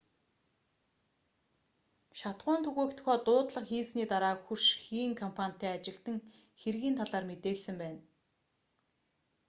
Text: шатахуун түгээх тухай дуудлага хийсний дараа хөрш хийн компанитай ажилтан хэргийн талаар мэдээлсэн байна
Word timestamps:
шатахуун 2.19 2.61
түгээх 2.65 2.91
тухай 2.97 3.17
дуудлага 3.27 3.67
хийсний 3.71 4.07
дараа 4.11 4.35
хөрш 4.45 4.67
хийн 4.85 5.11
компанитай 5.21 5.71
ажилтан 5.77 6.17
хэргийн 6.61 6.95
талаар 6.99 7.25
мэдээлсэн 7.27 7.75
байна 7.79 8.01